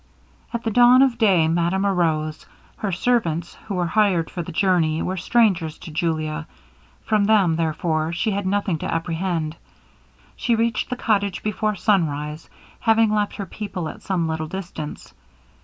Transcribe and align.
At 0.51 0.63
the 0.63 0.71
dawn 0.71 1.03
of 1.03 1.19
day 1.19 1.47
madame 1.47 1.85
arose. 1.85 2.47
Her 2.77 2.91
servants, 2.91 3.53
who 3.67 3.75
were 3.75 3.85
hired 3.85 4.31
for 4.31 4.41
the 4.41 4.51
journey, 4.51 5.03
were 5.03 5.15
strangers 5.15 5.77
to 5.77 5.91
Julia: 5.91 6.47
from 7.05 7.25
them, 7.25 7.55
therefore, 7.55 8.11
she 8.11 8.31
had 8.31 8.47
nothing 8.47 8.79
to 8.79 8.91
apprehend. 8.91 9.57
She 10.35 10.55
reached 10.55 10.89
the 10.89 10.95
cottage 10.95 11.43
before 11.43 11.75
sunrise, 11.75 12.49
having 12.79 13.11
left 13.13 13.35
her 13.35 13.45
people 13.45 13.87
at 13.89 14.01
some 14.01 14.27
little 14.27 14.47
distance. 14.47 15.13